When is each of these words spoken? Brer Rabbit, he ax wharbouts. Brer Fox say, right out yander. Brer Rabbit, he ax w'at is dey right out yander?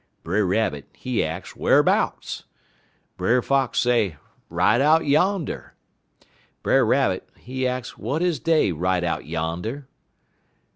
Brer 0.23 0.47
Rabbit, 0.47 0.85
he 0.93 1.23
ax 1.23 1.53
wharbouts. 1.53 2.45
Brer 3.17 3.43
Fox 3.43 3.77
say, 3.77 4.15
right 4.49 4.81
out 4.81 5.05
yander. 5.05 5.75
Brer 6.63 6.83
Rabbit, 6.83 7.29
he 7.37 7.67
ax 7.67 7.91
w'at 7.93 8.23
is 8.23 8.39
dey 8.39 8.71
right 8.71 9.03
out 9.03 9.25
yander? 9.27 9.87